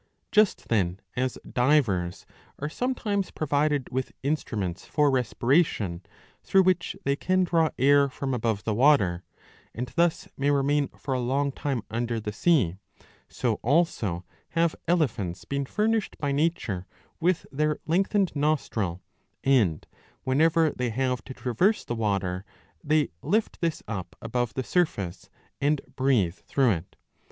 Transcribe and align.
Just 0.31 0.69
then 0.69 0.99
as 1.15 1.37
divers 1.47 2.25
are 2.57 2.69
sometimes 2.69 3.29
provided 3.29 3.89
with 3.91 4.13
instruments 4.23 4.83
for 4.83 5.11
respiration, 5.11 6.01
through 6.43 6.63
which 6.63 6.95
they 7.03 7.15
can 7.15 7.43
draw 7.43 7.69
air 7.77 8.09
from 8.09 8.33
above 8.33 8.63
the 8.63 8.73
water, 8.73 9.23
and 9.75 9.87
thus 9.95 10.27
may 10.35 10.49
remain 10.49 10.87
for 10.97 11.13
a 11.13 11.19
long 11.19 11.51
time 11.51 11.83
under 11.91 12.19
the 12.19 12.31
sea,^ 12.33 12.79
so 13.29 13.59
also 13.61 14.25
have 14.49 14.75
elephants 14.87 15.45
been 15.45 15.67
furnished 15.67 16.17
by 16.17 16.31
nature 16.31 16.87
with 17.19 17.45
their 17.51 17.77
lengthened 17.85 18.31
nostril; 18.35 19.03
and, 19.43 19.85
whenever 20.23 20.71
they 20.71 20.89
have 20.89 21.23
to 21.25 21.33
traverse 21.35 21.85
the 21.85 21.93
water, 21.93 22.43
they 22.83 23.09
lift 23.21 23.61
this 23.61 23.83
up 23.87 24.15
above 24.19 24.55
the 24.55 24.63
surface 24.63 25.29
and 25.61 25.79
breathe 25.95 26.33
through 26.33 26.71
it. 26.71 26.95